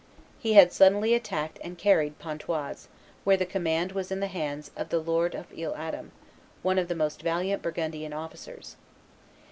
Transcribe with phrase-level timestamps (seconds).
[0.39, 2.87] He had suddenly attacked and carried Pontoise,
[3.23, 6.11] where the command was in the hands of the lord of Isle Adam,
[6.63, 8.77] one of the most valiant Burgundian officers.